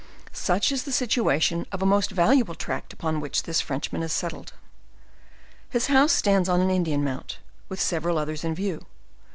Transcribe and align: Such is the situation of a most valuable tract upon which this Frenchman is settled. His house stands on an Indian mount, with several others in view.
Such 0.33 0.71
is 0.71 0.81
the 0.83 0.91
situation 0.91 1.67
of 1.71 1.83
a 1.83 1.85
most 1.85 2.09
valuable 2.09 2.55
tract 2.55 2.91
upon 2.91 3.19
which 3.19 3.43
this 3.43 3.61
Frenchman 3.61 4.01
is 4.01 4.11
settled. 4.11 4.51
His 5.69 5.85
house 5.93 6.11
stands 6.11 6.49
on 6.49 6.59
an 6.59 6.71
Indian 6.71 7.03
mount, 7.03 7.37
with 7.69 7.79
several 7.79 8.17
others 8.17 8.43
in 8.43 8.55
view. 8.55 8.87